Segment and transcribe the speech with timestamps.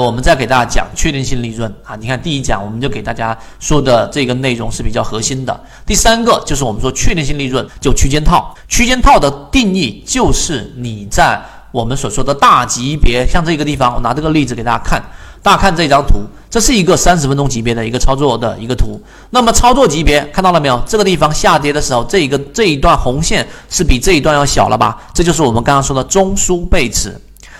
[0.00, 1.96] 我们再给大家讲确定性利润啊。
[1.96, 5.58] 你看第一讲我们就给大家说的这个内容是比较核心的。
[5.86, 11.40] 第三个就是我们说确定性利润就区间套，区间套的定义就是你在
[11.72, 15.02] 我们所说的大级别，像这个地方，我拿这个例子给大家看，
[15.42, 19.02] 大家看这张图，这是一个三十分钟级别的一个操作的一个图。
[19.30, 20.80] 那么操作级别看到了没有？
[20.86, 25.02] 这个地方下跌的时候，这一个这一段红线是比这一段要小了吧？
[25.12, 27.12] 这就是我们刚刚说的中枢背驰。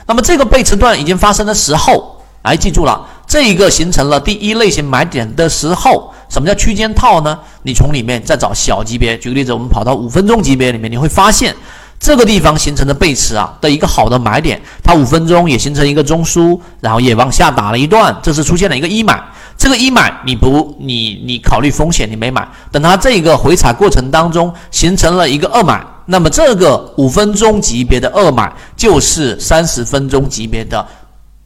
[0.06, 2.13] 那么这个背驰段已经发生的时候，
[2.44, 7.38] 来记住了，这一个形成了第一类型买点的时候，什么叫区间套呢？
[7.62, 11.56] 你从里面再找小级别，举个例子，我们跑到五分钟级别里面，你会发现
[11.98, 19.22] 这个地方形成的背驰啊的一个好的买点，它五分钟也形成一个中枢，然后也往下打了一段，这是出现了一个一买。
[19.56, 25.82] 这个一买你不你你考虑风险你没买，等它这个回踩过程当中形成了一个二买。
[26.06, 30.86] 那么这个五分钟级别的二买就是三十分钟级别的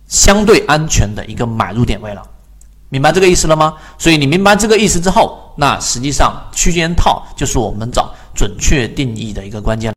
[0.08, 2.22] 相对安全的一个买入点位了，
[2.88, 3.74] 明白这个意思了吗？
[3.98, 9.86] 所以你明白这个意思之后，那实际上区间套就是我们找准确定义的一个关键。